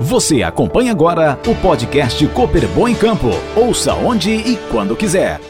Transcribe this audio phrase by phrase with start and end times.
[0.00, 3.30] Você acompanha agora o podcast Cooper Bom em Campo.
[3.54, 5.40] Ouça onde e quando quiser.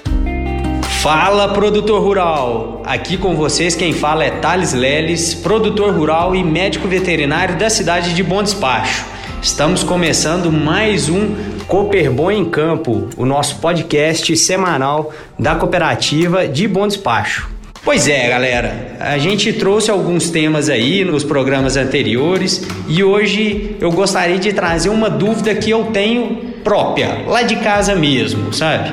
[1.00, 2.82] Fala, produtor rural!
[2.84, 8.14] Aqui com vocês quem fala é Thales Leles, produtor rural e médico veterinário da cidade
[8.14, 9.04] de Bom Despacho.
[9.42, 11.34] Estamos começando mais um
[11.66, 17.51] Cooper Bom em Campo, o nosso podcast semanal da cooperativa de Bom Despacho.
[17.84, 23.90] Pois é, galera, a gente trouxe alguns temas aí nos programas anteriores e hoje eu
[23.90, 28.92] gostaria de trazer uma dúvida que eu tenho própria, lá de casa mesmo, sabe?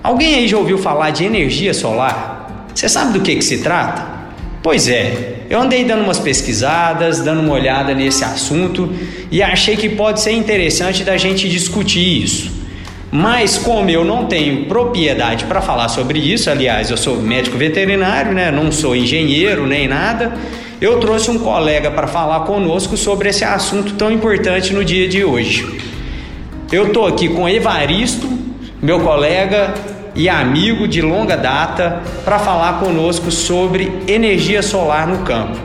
[0.00, 2.68] Alguém aí já ouviu falar de energia solar?
[2.72, 4.06] Você sabe do que, que se trata?
[4.62, 8.94] Pois é, eu andei dando umas pesquisadas, dando uma olhada nesse assunto
[9.28, 12.59] e achei que pode ser interessante da gente discutir isso.
[13.12, 18.32] Mas como eu não tenho propriedade para falar sobre isso, aliás, eu sou médico veterinário,
[18.32, 18.52] né?
[18.52, 20.32] Não sou engenheiro nem nada.
[20.80, 25.24] Eu trouxe um colega para falar conosco sobre esse assunto tão importante no dia de
[25.24, 25.80] hoje.
[26.70, 28.30] Eu estou aqui com Evaristo,
[28.80, 29.74] meu colega
[30.14, 35.58] e amigo de longa data, para falar conosco sobre energia solar no campo.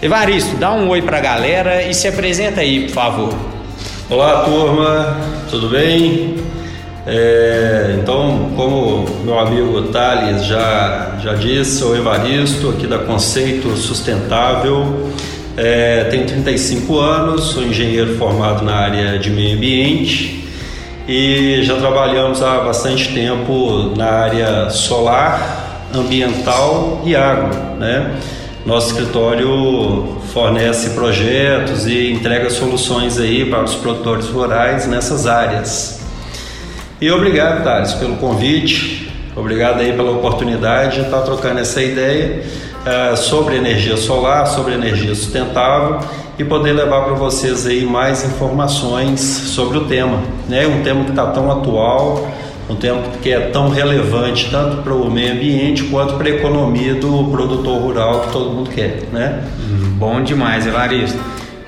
[0.00, 3.34] Evaristo, dá um oi para a galera e se apresenta aí, por favor.
[4.08, 5.16] Olá, turma,
[5.50, 6.41] tudo bem?
[7.04, 15.10] É, então, como meu amigo Thales já, já disse, sou Evaristo, aqui da Conceito Sustentável.
[15.56, 20.48] É, tenho 35 anos, sou engenheiro formado na área de meio ambiente
[21.06, 27.54] e já trabalhamos há bastante tempo na área solar, ambiental e agro.
[27.78, 28.14] Né?
[28.64, 36.01] Nosso escritório fornece projetos e entrega soluções aí para os produtores rurais nessas áreas.
[37.02, 42.44] E obrigado, Thales, pelo convite, obrigado aí pela oportunidade de estar trocando essa ideia
[42.86, 45.98] uh, sobre energia solar, sobre energia sustentável
[46.38, 50.64] e poder levar para vocês aí mais informações sobre o tema, né?
[50.64, 52.24] Um tema que está tão atual,
[52.70, 56.94] um tema que é tão relevante tanto para o meio ambiente quanto para a economia
[56.94, 59.42] do produtor rural que todo mundo quer, né?
[59.98, 61.18] Bom demais, Evaristo.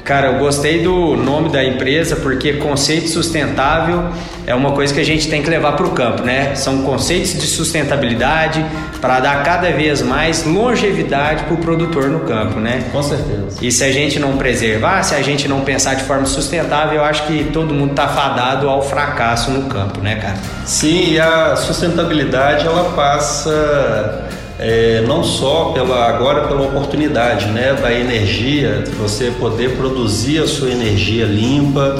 [0.04, 4.10] Cara, eu gostei do nome da empresa porque conceito sustentável
[4.47, 6.54] é uma coisa que a gente tem que levar para o campo, né?
[6.54, 8.62] São conceitos de sustentabilidade
[9.00, 12.84] para dar cada vez mais longevidade para o produtor no campo, né?
[12.92, 13.56] Com certeza.
[13.62, 17.04] E se a gente não preservar, se a gente não pensar de forma sustentável, eu
[17.04, 20.36] acho que todo mundo está fadado ao fracasso no campo, né, cara?
[20.66, 24.28] Sim, e a sustentabilidade ela passa
[24.59, 30.70] é, não só pela agora pela oportunidade né, da energia, você poder produzir a sua
[30.70, 31.97] energia limpa,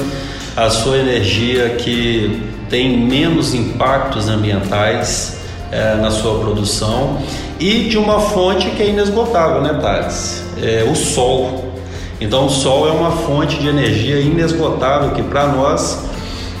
[0.55, 5.37] a sua energia que tem menos impactos ambientais
[5.71, 7.21] é, na sua produção
[7.59, 10.43] e de uma fonte que é inesgotável, né, Thales?
[10.61, 11.73] É, o sol.
[12.19, 16.05] Então, o sol é uma fonte de energia inesgotável que para nós,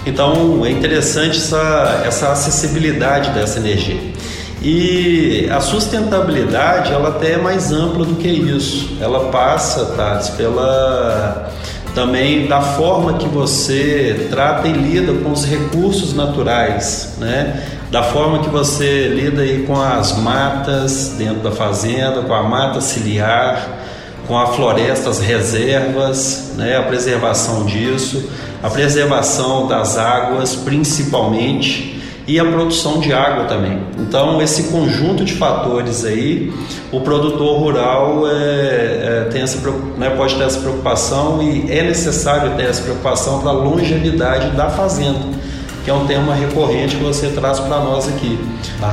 [0.05, 4.14] então é interessante essa, essa acessibilidade dessa energia.
[4.67, 8.97] E a sustentabilidade, ela até é mais ampla do que isso.
[8.99, 11.51] Ela passa, Thales, pela
[11.93, 17.63] também da forma que você trata e lida com os recursos naturais, né?
[17.91, 22.81] Da forma que você lida aí com as matas dentro da fazenda, com a mata
[22.81, 23.69] ciliar,
[24.27, 26.75] com a floresta, as reservas, né?
[26.75, 28.31] A preservação disso,
[28.63, 31.94] a preservação das águas, principalmente
[32.27, 33.79] e a produção de água também.
[33.99, 36.51] Então, esse conjunto de fatores aí,
[36.91, 39.59] o produtor rural é, é, tem essa,
[39.97, 44.69] né, pode ter essa preocupação e é necessário ter essa preocupação para a longevidade da
[44.69, 45.19] fazenda,
[45.83, 48.39] que é um tema recorrente que você traz para nós aqui.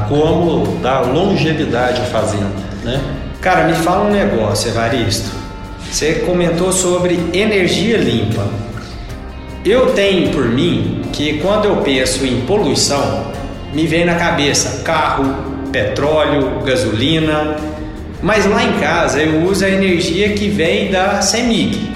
[0.09, 2.53] Como dar longevidade à fazenda,
[2.85, 3.01] né?
[3.41, 5.31] Cara, me fala um negócio, Evaristo.
[5.91, 8.47] Você comentou sobre energia limpa.
[9.65, 13.27] Eu tenho por mim que quando eu penso em poluição,
[13.73, 15.37] me vem na cabeça carro,
[15.71, 17.57] petróleo, gasolina,
[18.21, 21.93] mas lá em casa eu uso a energia que vem da CEMIG.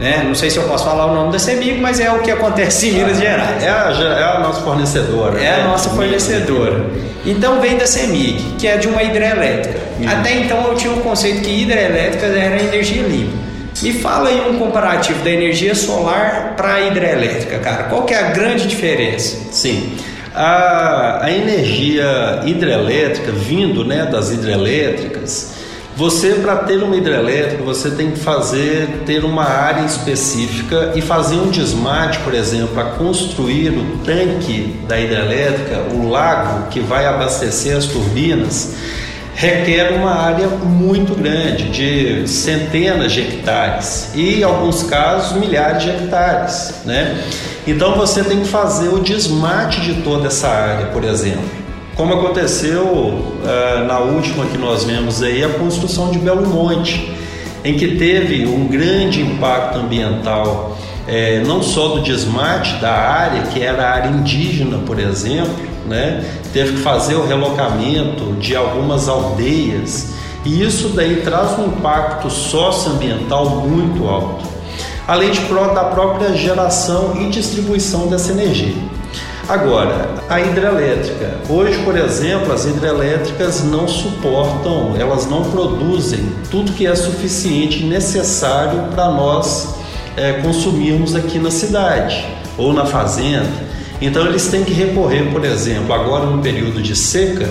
[0.00, 0.22] Né?
[0.26, 2.88] Não sei se eu posso falar o nome da CEMIG, mas é o que acontece
[2.88, 3.62] em Minas Gerais.
[3.62, 5.38] É a, é a nossa fornecedora.
[5.38, 5.60] É né?
[5.60, 6.86] a nossa fornecedora.
[7.26, 9.78] Então vem da CEMIG, que é de uma hidrelétrica.
[10.00, 10.08] Hum.
[10.08, 13.51] Até então eu tinha o um conceito que hidrelétrica era energia limpa.
[13.82, 17.84] Me fala aí um comparativo da energia solar para a hidrelétrica, cara.
[17.84, 19.36] Qual que é a grande diferença?
[19.50, 19.96] Sim.
[20.32, 25.52] A, a energia hidrelétrica vindo né, das hidrelétricas,
[25.96, 31.36] você para ter uma hidrelétrica você tem que fazer ter uma área específica e fazer
[31.36, 37.76] um desmate, por exemplo, para construir o tanque da hidrelétrica, o lago que vai abastecer
[37.76, 38.74] as turbinas
[39.34, 45.90] requer uma área muito grande, de centenas de hectares e, em alguns casos, milhares de
[45.90, 46.82] hectares.
[46.84, 47.22] Né?
[47.66, 51.62] Então você tem que fazer o desmate de toda essa área, por exemplo.
[51.94, 57.12] Como aconteceu uh, na última que nós vemos aí, a construção de Belo Monte,
[57.64, 60.76] em que teve um grande impacto ambiental,
[61.12, 66.24] eh, não só do desmate da área, que era a área indígena, por exemplo, né?
[66.54, 73.44] teve que fazer o relocamento de algumas aldeias, e isso daí traz um impacto socioambiental
[73.60, 74.48] muito alto,
[75.06, 78.74] além de, da própria geração e distribuição dessa energia.
[79.46, 81.40] Agora, a hidrelétrica.
[81.46, 87.86] Hoje, por exemplo, as hidrelétricas não suportam, elas não produzem tudo que é suficiente e
[87.86, 89.81] necessário para nós
[90.16, 92.24] é, consumirmos aqui na cidade
[92.56, 93.72] ou na fazenda.
[94.00, 97.48] Então, eles têm que recorrer, por exemplo, agora no período de seca,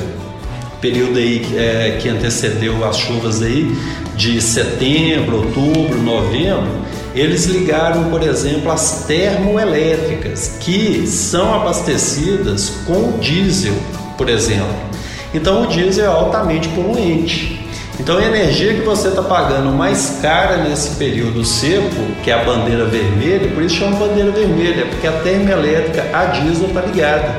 [0.82, 3.74] período aí é, que antecedeu as chuvas aí
[4.16, 6.82] de setembro, outubro, novembro,
[7.14, 13.76] eles ligaram, por exemplo, as termoelétricas, que são abastecidas com diesel,
[14.18, 14.92] por exemplo.
[15.34, 17.61] Então o diesel é altamente poluente.
[18.02, 22.44] Então a energia que você está pagando mais cara nesse período seco, que é a
[22.44, 27.36] bandeira vermelha, por isso chama bandeira vermelha, porque a termoelétrica a diesel está ligada,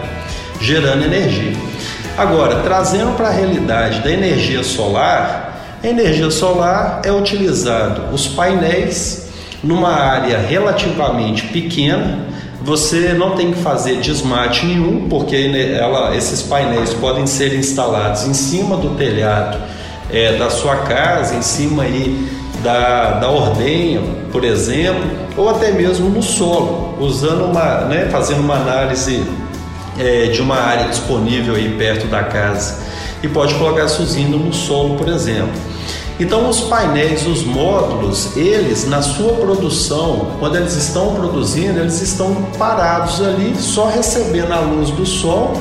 [0.61, 1.56] gerando energia.
[2.17, 9.31] Agora, trazendo para a realidade da energia solar, a energia solar é utilizado os painéis
[9.65, 12.20] numa área relativamente pequena,
[12.61, 15.35] você não tem que fazer desmate nenhum, porque
[15.76, 19.72] ela, esses painéis podem ser instalados em cima do telhado
[20.12, 22.29] é, da sua casa, em cima aí
[22.62, 25.03] da, da ordenha, por exemplo,
[25.37, 29.25] ou até mesmo no solo, usando uma, né, fazendo uma análise
[29.99, 32.82] é, de uma área disponível aí perto da casa
[33.23, 35.53] e pode colocar usina no solo, por exemplo.
[36.20, 42.35] Então, os painéis, os módulos, eles na sua produção, quando eles estão produzindo, eles estão
[42.58, 45.55] parados ali, só recebendo a luz do sol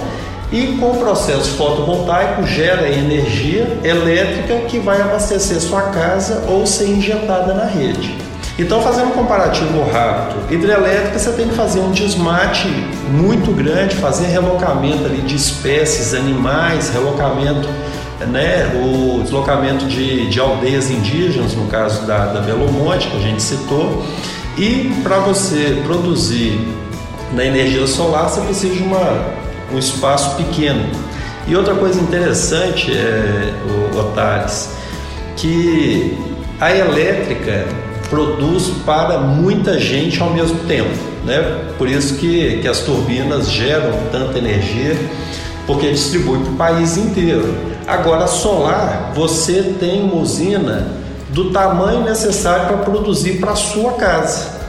[0.52, 6.90] e com o processo fotovoltaico gera energia elétrica que vai abastecer sua casa ou ser
[6.90, 8.18] injetada na rede.
[8.60, 12.68] Então, fazendo um comparativo rápido, hidrelétrica você tem que fazer um desmate
[13.10, 17.68] muito grande, fazer relocamento ali de espécies, animais, relocamento
[18.28, 23.20] né, o deslocamento de, de aldeias indígenas, no caso da, da Belo Monte, que a
[23.20, 24.06] gente citou,
[24.58, 26.60] e para você produzir
[27.34, 29.34] na energia solar, você precisa de uma,
[29.74, 30.86] um espaço pequeno.
[31.48, 33.54] E outra coisa interessante, é,
[33.94, 34.70] o, Otales,
[35.36, 36.18] que
[36.60, 37.66] a elétrica
[38.10, 41.12] produz para muita gente ao mesmo tempo.
[41.26, 41.66] Né?
[41.78, 44.96] Por isso que, que as turbinas geram tanta energia,
[45.66, 47.56] porque distribui para o país inteiro.
[47.88, 50.88] Agora, solar, você tem uma usina
[51.30, 54.61] do tamanho necessário para produzir para a sua casa.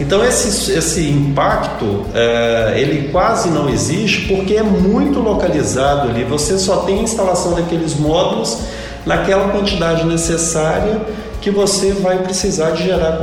[0.00, 6.24] Então esse, esse impacto é, ele quase não existe porque é muito localizado ali.
[6.24, 8.58] Você só tem a instalação daqueles módulos
[9.06, 11.00] naquela quantidade necessária
[11.40, 13.18] que você vai precisar de gerar,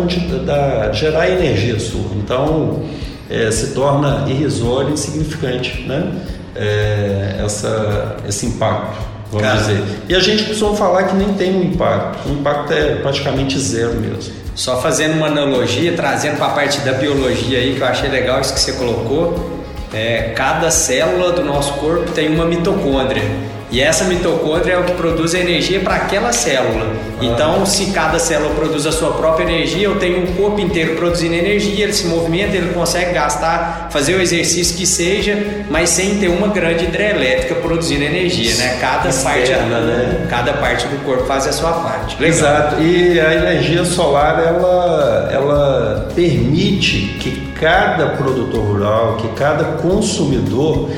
[0.92, 2.12] de gerar energia sua.
[2.16, 2.84] Então
[3.30, 6.14] é, se torna irrisório e insignificante né?
[6.56, 9.84] É, essa, esse impacto vamos Cara, dizer.
[10.10, 12.28] E a gente costuma falar que nem tem um impacto.
[12.28, 14.41] O impacto é praticamente zero mesmo.
[14.56, 18.42] Só fazendo uma analogia, trazendo para a parte da biologia aí, que eu achei legal
[18.42, 19.62] isso que você colocou.
[19.94, 23.24] É, cada célula do nosso corpo tem uma mitocôndria.
[23.72, 26.92] E essa mitocôndria é o que produz a energia para aquela célula.
[26.94, 27.24] Ah.
[27.24, 31.36] Então, se cada célula produz a sua própria energia, eu tenho um corpo inteiro produzindo
[31.36, 36.28] energia, ele se movimenta, ele consegue gastar, fazer o exercício que seja, mas sem ter
[36.28, 38.78] uma grande hidrelétrica produzindo energia, né?
[38.82, 40.28] Cada Externa, parte, né?
[40.30, 42.22] cada parte do corpo faz a sua parte.
[42.22, 42.38] Legal.
[42.38, 42.82] Exato.
[42.82, 50.90] E a energia solar ela, ela permite que cada produtor rural, que cada consumidor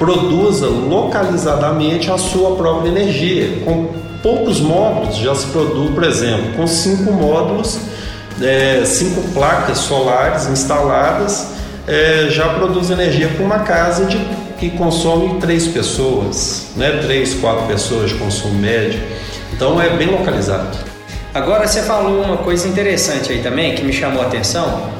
[0.00, 3.60] produza localizadamente a sua própria energia.
[3.66, 3.90] Com
[4.22, 7.78] poucos módulos já se produz, por exemplo, com cinco módulos,
[8.40, 11.48] é, cinco placas solares instaladas,
[11.86, 14.18] é, já produz energia para uma casa de,
[14.58, 17.00] que consome três pessoas, né?
[17.02, 19.00] três, quatro pessoas de consumo médio.
[19.52, 20.78] Então é bem localizado.
[21.34, 24.99] Agora você falou uma coisa interessante aí também que me chamou a atenção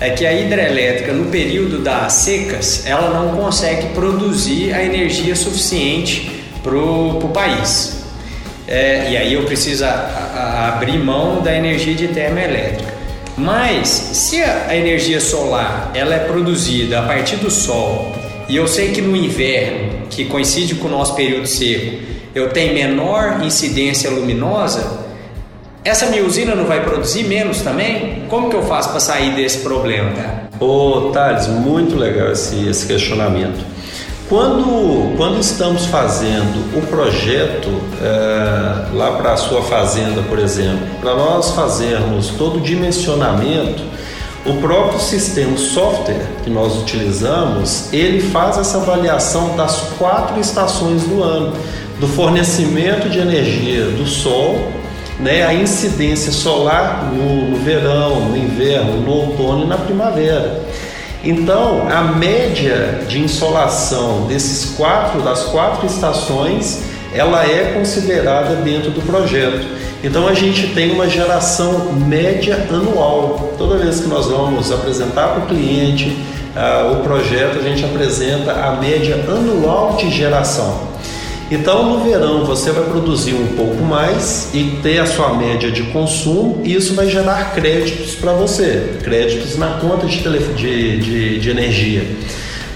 [0.00, 6.42] é que a hidrelétrica no período das secas ela não consegue produzir a energia suficiente
[6.62, 8.00] para o país.
[8.66, 12.94] É, e aí eu preciso a, a, abrir mão da energia de termoelétrica.
[13.36, 18.14] Mas se a, energia solar ela é produzida a partir do sol
[18.48, 22.02] e eu sei que no inverno, que coincide com o nosso período seco,
[22.34, 25.09] eu tenho menor incidência luminosa,
[25.84, 28.24] essa minha usina não vai produzir menos também?
[28.28, 30.50] Como que eu faço para sair desse problema, cara?
[30.60, 33.64] Ô, Thales, muito legal esse, esse questionamento.
[34.28, 37.68] Quando, quando estamos fazendo o projeto
[38.00, 43.82] é, lá para a sua fazenda, por exemplo, para nós fazermos todo o dimensionamento,
[44.46, 51.22] o próprio sistema software que nós utilizamos, ele faz essa avaliação das quatro estações do
[51.22, 51.52] ano,
[51.98, 54.58] do fornecimento de energia do sol,
[55.22, 60.62] né, a incidência solar no, no verão, no inverno, no outono e na primavera.
[61.22, 66.82] Então, a média de insolação desses quatro, das quatro estações,
[67.14, 69.66] ela é considerada dentro do projeto.
[70.02, 73.52] Então, a gente tem uma geração média anual.
[73.58, 76.16] Toda vez que nós vamos apresentar para o cliente
[76.56, 80.89] uh, o projeto, a gente apresenta a média anual de geração.
[81.50, 85.82] Então, no verão, você vai produzir um pouco mais e ter a sua média de
[85.84, 91.50] consumo, e isso vai gerar créditos para você créditos na conta de, de, de, de
[91.50, 92.04] energia.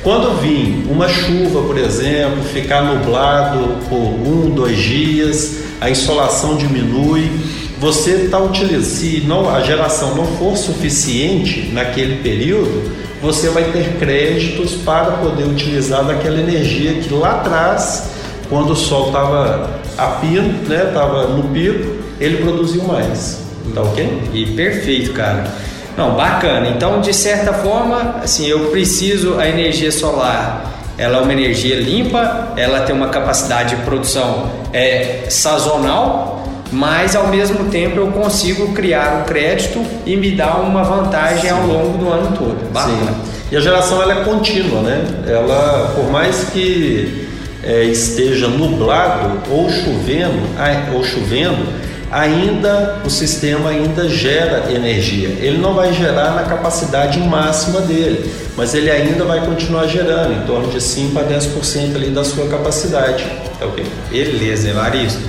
[0.03, 7.31] Quando vir uma chuva, por exemplo, ficar nublado por um, dois dias, a insolação diminui,
[7.79, 12.91] você está utilizando, se não, a geração não for suficiente naquele período,
[13.23, 18.14] você vai ter créditos para poder utilizar daquela energia que lá atrás
[18.49, 23.43] quando o sol estava a pino, né, estava no pico, ele produziu mais.
[23.75, 24.31] Tá ok?
[24.33, 25.45] E perfeito, cara.
[25.97, 26.69] Não, bacana.
[26.69, 30.73] Então, de certa forma, assim, eu preciso a energia solar.
[30.99, 37.29] Ela é uma energia limpa, ela tem uma capacidade de produção é, sazonal, mas ao
[37.29, 41.51] mesmo tempo eu consigo criar um crédito e me dar uma vantagem Sim.
[41.51, 42.73] ao longo do ano todo.
[42.73, 42.97] Bacana.
[42.97, 43.35] Sim.
[43.51, 45.05] E a geração ela é contínua, né?
[45.27, 47.29] Ela, por mais que
[47.65, 50.43] é, esteja nublado ou chovendo,
[50.95, 51.67] ou chovendo,
[52.11, 55.29] ainda o sistema ainda gera energia.
[55.41, 60.47] Ele não vai gerar na capacidade máxima dele, mas ele ainda vai continuar gerando em
[60.47, 63.25] torno de 5 a 10% ali da sua capacidade.
[63.59, 63.85] Tá ok?
[64.11, 65.21] Beleza, Evaristo.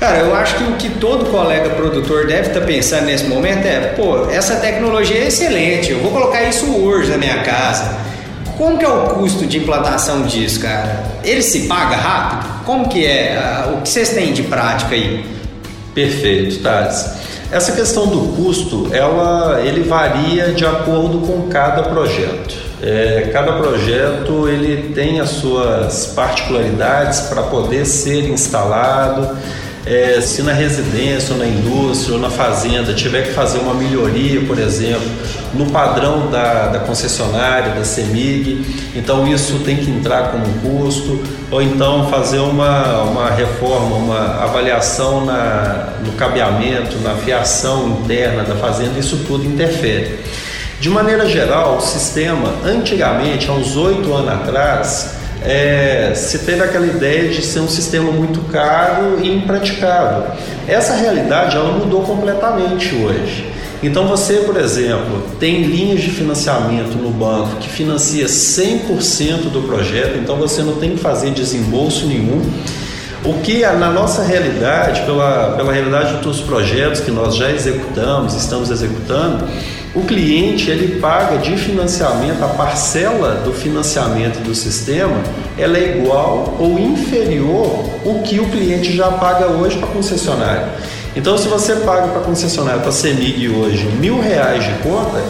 [0.00, 3.64] Cara, eu acho que o que todo colega produtor deve estar tá pensando nesse momento
[3.64, 7.96] é, pô, essa tecnologia é excelente, eu vou colocar isso hoje na minha casa.
[8.56, 11.04] Como que é o custo de implantação disso, cara?
[11.24, 12.64] Ele se paga rápido?
[12.64, 13.36] Como que é?
[13.36, 15.24] Ah, o que vocês têm de prática aí?
[15.94, 17.04] Perfeito, Thales.
[17.50, 22.56] Essa questão do custo, ela, ele varia de acordo com cada projeto.
[22.82, 29.36] É, cada projeto ele tem as suas particularidades para poder ser instalado.
[29.86, 34.40] É, se na residência ou na indústria ou na fazenda tiver que fazer uma melhoria,
[34.46, 35.06] por exemplo,
[35.52, 38.64] no padrão da, da concessionária, da CEMIG,
[38.96, 45.26] então isso tem que entrar como custo, ou então fazer uma, uma reforma, uma avaliação
[45.26, 50.18] na, no cabeamento, na fiação interna da fazenda, isso tudo interfere.
[50.80, 55.14] De maneira geral, o sistema, antigamente, há uns oito anos atrás,
[55.44, 60.24] é, se teve aquela ideia de ser um sistema muito caro e impraticável.
[60.66, 63.52] Essa realidade ela mudou completamente hoje.
[63.82, 70.16] Então você, por exemplo, tem linhas de financiamento no banco que financia 100% do projeto,
[70.16, 72.42] então você não tem que fazer desembolso nenhum.
[73.22, 78.70] O que na nossa realidade, pela, pela realidade dos projetos que nós já executamos, estamos
[78.70, 79.46] executando,
[79.94, 85.22] o cliente ele paga de financiamento, a parcela do financiamento do sistema,
[85.56, 90.68] ela é igual ou inferior o que o cliente já paga hoje para a concessionária.
[91.14, 95.22] Então, se você paga para a concessionária, para a CEMIG hoje, mil reais de conta,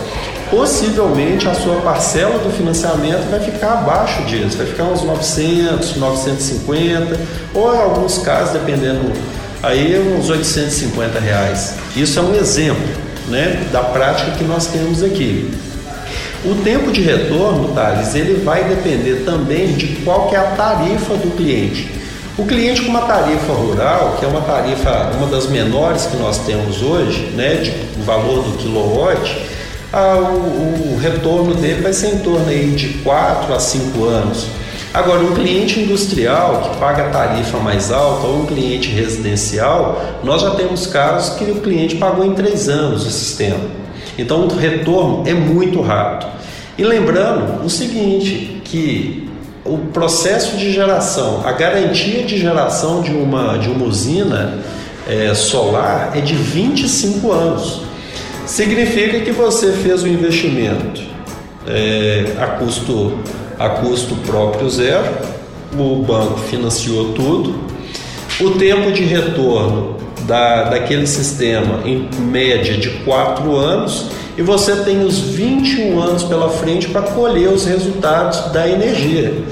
[0.50, 7.20] possivelmente a sua parcela do financiamento vai ficar abaixo disso, vai ficar uns 900, 950,
[7.52, 9.12] ou em alguns casos, dependendo,
[9.62, 11.74] aí uns 850 reais.
[11.94, 15.50] Isso é um exemplo né, da prática que nós temos aqui.
[16.44, 21.14] O tempo de retorno, Thales, ele vai depender também de qual que é a tarifa
[21.14, 21.90] do cliente.
[22.36, 26.38] O cliente com uma tarifa rural, que é uma tarifa, uma das menores que nós
[26.44, 29.40] temos hoje, né, de valor do quilowatt,
[29.92, 34.48] ah, o, o, retorno dele vai ser em torno aí de 4 a 5 anos.
[34.94, 40.52] Agora, um cliente industrial que paga tarifa mais alta ou um cliente residencial, nós já
[40.52, 43.58] temos casos que o cliente pagou em três anos o sistema.
[44.16, 46.30] Então, o retorno é muito rápido.
[46.78, 49.28] E lembrando o seguinte, que
[49.64, 54.60] o processo de geração, a garantia de geração de uma, de uma usina
[55.08, 57.82] é, solar é de 25 anos.
[58.46, 61.02] Significa que você fez o investimento
[61.66, 63.18] é, a custo
[63.58, 65.04] a custo próprio zero,
[65.76, 67.74] o banco financiou tudo,
[68.40, 69.96] O tempo de retorno
[70.26, 74.06] da, daquele sistema, em média de 4 anos,
[74.36, 79.44] e você tem os 21 anos pela frente para colher os resultados da energia.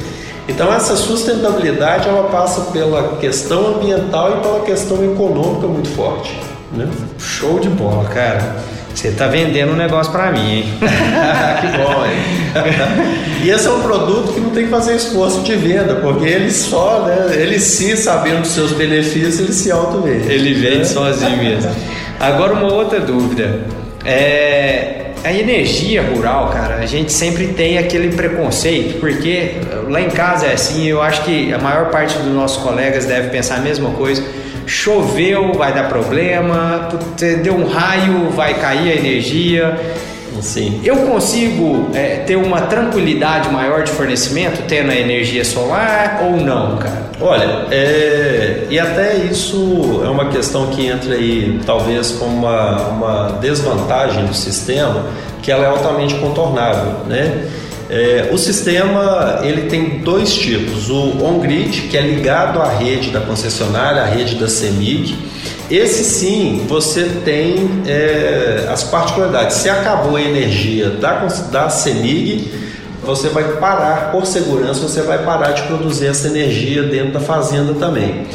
[0.48, 6.36] Então essa sustentabilidade ela passa pela questão ambiental e pela questão econômica muito forte.
[6.72, 6.88] Né?
[7.18, 8.56] Show de bola, cara.
[8.94, 10.64] Você está vendendo um negócio para mim, hein?
[10.78, 13.42] que bom, hein?
[13.42, 16.50] e esse é um produto que não tem que fazer esforço de venda, porque ele
[16.50, 17.34] só, né?
[17.34, 20.30] Ele se sabendo dos seus benefícios, ele se auto-vende.
[20.30, 20.84] Ele vende né?
[20.84, 21.70] sozinho mesmo.
[22.20, 23.60] Agora uma outra dúvida.
[24.04, 29.52] É, a energia rural, cara, a gente sempre tem aquele preconceito, porque
[29.88, 33.30] lá em casa é assim, eu acho que a maior parte dos nossos colegas deve
[33.30, 34.22] pensar a mesma coisa.
[34.66, 36.88] Choveu, vai dar problema,
[37.42, 39.78] deu um raio, vai cair a energia.
[40.40, 40.80] Sim.
[40.84, 46.78] Eu consigo é, ter uma tranquilidade maior de fornecimento tendo a energia solar ou não,
[46.78, 47.10] cara?
[47.20, 53.38] Olha, é, e até isso é uma questão que entra aí talvez como uma, uma
[53.40, 55.06] desvantagem do sistema,
[55.40, 57.48] que ela é altamente contornável, né?
[57.94, 63.20] É, o sistema ele tem dois tipos: o on-grid, que é ligado à rede da
[63.20, 65.14] concessionária, à rede da CEMIG.
[65.70, 69.58] Esse sim, você tem é, as particularidades.
[69.58, 72.50] Se acabou a energia da, da CEMIG,
[73.04, 77.74] você vai parar, por segurança, você vai parar de produzir essa energia dentro da fazenda
[77.74, 78.26] também.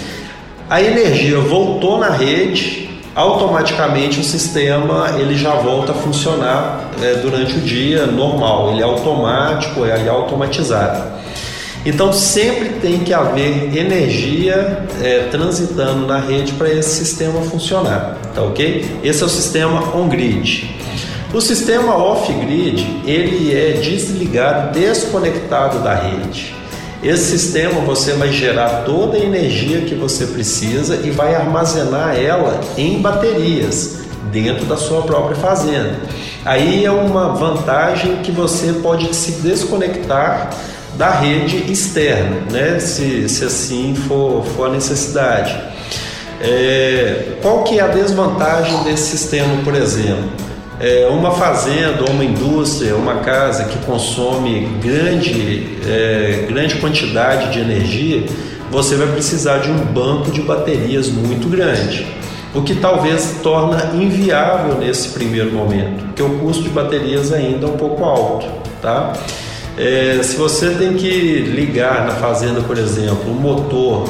[0.69, 2.86] A energia voltou na rede,
[3.17, 8.83] automaticamente o sistema ele já volta a funcionar é, durante o dia normal, ele é
[8.83, 11.17] automático, é, é automatizado.
[11.83, 18.43] Então sempre tem que haver energia é, transitando na rede para esse sistema funcionar, tá
[18.43, 18.99] ok?
[19.03, 20.75] Esse é o sistema on-grid.
[21.33, 26.55] O sistema off-grid ele é desligado, desconectado da rede.
[27.07, 32.59] Esse sistema você vai gerar toda a energia que você precisa e vai armazenar ela
[32.77, 33.99] em baterias
[34.29, 35.95] dentro da sua própria fazenda.
[36.43, 40.49] Aí é uma vantagem que você pode se desconectar
[40.97, 42.77] da rede externa, né?
[42.81, 45.57] se, se assim for, for a necessidade.
[46.41, 50.29] É, qual que é a desvantagem desse sistema, por exemplo?
[50.79, 58.25] É, uma fazenda uma indústria, uma casa que consome grande, é, grande quantidade de energia,
[58.69, 62.05] você vai precisar de um banco de baterias muito grande,
[62.53, 67.69] o que talvez torna inviável nesse primeiro momento, porque o custo de baterias ainda é
[67.69, 68.47] um pouco alto,
[68.81, 69.13] tá?
[69.77, 74.09] É, se você tem que ligar na fazenda, por exemplo, um motor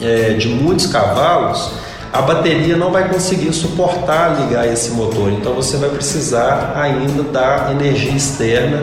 [0.00, 1.70] é, de muitos cavalos,
[2.12, 7.68] a bateria não vai conseguir suportar ligar esse motor, então você vai precisar ainda da
[7.70, 8.82] energia externa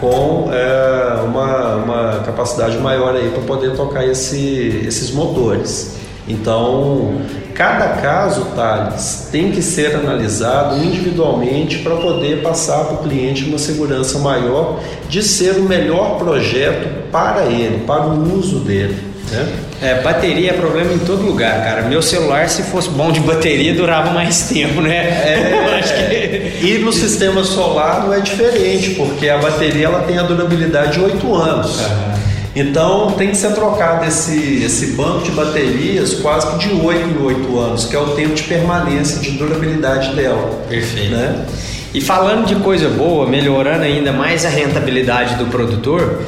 [0.00, 5.96] com é, uma, uma, capacidade maior aí para poder tocar esse, esses motores.
[6.28, 7.22] Então,
[7.54, 13.58] cada caso, Thales, tem que ser analisado individualmente para poder passar para o cliente uma
[13.58, 14.78] segurança maior
[15.08, 18.98] de ser o melhor projeto para ele, para o uso dele.
[19.32, 19.67] Né?
[19.80, 21.82] É, bateria é problema em todo lugar, cara.
[21.82, 24.96] Meu celular, se fosse bom de bateria, durava mais tempo, né?
[24.96, 26.66] É, que...
[26.66, 31.00] E no sistema solar não é diferente, porque a bateria ela tem a durabilidade de
[31.00, 31.80] 8 anos.
[31.80, 32.18] Uhum.
[32.56, 37.22] Então tem que ser trocado esse, esse banco de baterias quase que de 8 em
[37.22, 40.60] 8 anos, que é o tempo de permanência, de durabilidade dela.
[40.68, 41.12] Perfeito.
[41.12, 41.46] Né?
[41.94, 46.20] E falando de coisa boa, melhorando ainda mais a rentabilidade do produtor,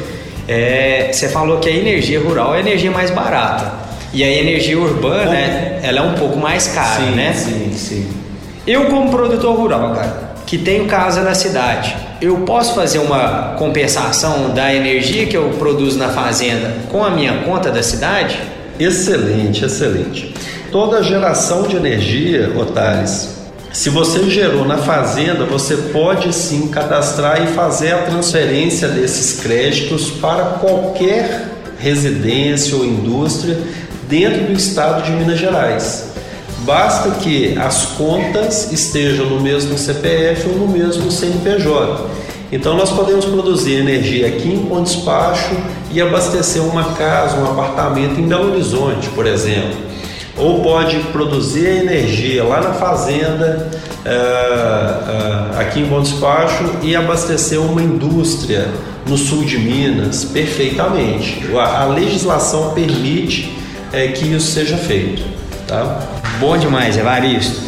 [0.50, 3.72] é, você falou que a energia rural é a energia mais barata.
[4.12, 7.32] E a energia urbana, é, ela é um pouco mais cara, sim, né?
[7.32, 8.08] Sim, sim.
[8.66, 14.50] Eu, como produtor rural, cara, que tenho casa na cidade, eu posso fazer uma compensação
[14.50, 18.36] da energia que eu produzo na fazenda com a minha conta da cidade?
[18.76, 20.34] Excelente, excelente.
[20.72, 23.39] Toda geração de energia, Otales,
[23.72, 30.10] se você gerou na fazenda, você pode sim cadastrar e fazer a transferência desses créditos
[30.10, 33.58] para qualquer residência ou indústria
[34.08, 36.10] dentro do estado de Minas Gerais.
[36.64, 42.06] Basta que as contas estejam no mesmo CPF ou no mesmo CNPJ.
[42.52, 45.56] Então nós podemos produzir energia aqui em Ponte Despacho
[45.92, 49.89] e abastecer uma casa, um apartamento em Belo Horizonte, por exemplo
[50.36, 53.68] ou pode produzir energia lá na fazenda,
[54.04, 58.68] é, é, aqui em Bom Despacho, e abastecer uma indústria
[59.06, 61.40] no sul de Minas perfeitamente.
[61.56, 63.56] A, a legislação permite
[63.92, 65.22] é, que isso seja feito.
[65.66, 66.00] Tá?
[66.38, 67.60] Bom demais, Evaristo.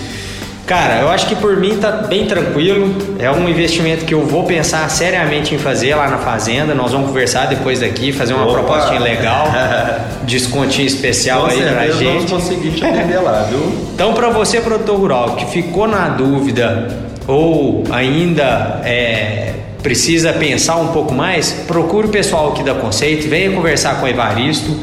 [0.73, 2.97] Cara, eu acho que por mim tá bem tranquilo.
[3.19, 6.75] É um investimento que eu vou pensar seriamente em fazer lá na fazenda.
[6.75, 8.55] Nós vamos conversar depois daqui, fazer uma Opa.
[8.55, 9.49] propostinha legal,
[10.25, 12.05] descontinho especial Com aí pra gente.
[12.05, 13.61] Vamos conseguir te atender lá, viu?
[13.93, 16.89] Então, para você produtor rural que ficou na dúvida
[17.29, 23.51] ou ainda é, precisa pensar um pouco mais, procure o pessoal aqui da Conceito, venha
[23.53, 24.75] conversar com o Evaristo.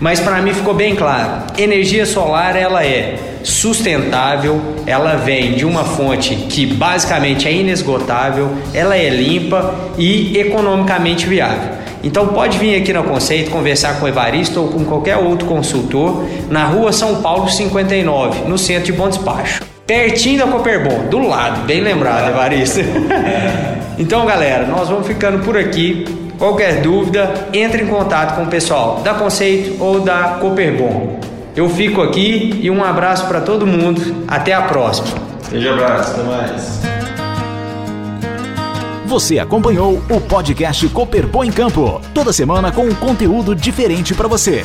[0.00, 5.82] Mas para mim ficou bem claro, energia solar ela é sustentável, ela vem de uma
[5.82, 11.78] fonte que basicamente é inesgotável, ela é limpa e economicamente viável.
[12.04, 16.24] Então pode vir aqui no Conceito conversar com o Evaristo ou com qualquer outro consultor
[16.48, 19.62] na rua São Paulo 59, no centro de Bom Despacho.
[19.86, 22.80] Pertinho da Cooperbon, do lado, bem lembrado, Evaristo.
[23.98, 26.04] então, galera, nós vamos ficando por aqui.
[26.38, 31.17] Qualquer dúvida, entre em contato com o pessoal da Conceito ou da Cooperbon.
[31.58, 34.00] Eu fico aqui e um abraço para todo mundo.
[34.28, 35.08] Até a próxima.
[35.50, 36.80] Beijo abraço, até mais.
[39.06, 44.64] Você acompanhou o podcast Cooperbon em Campo, toda semana com um conteúdo diferente para você.